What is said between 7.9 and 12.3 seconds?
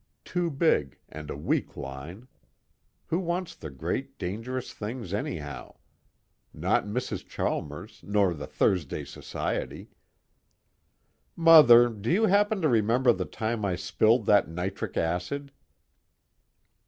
nor the Thursday Society. "Mother, do you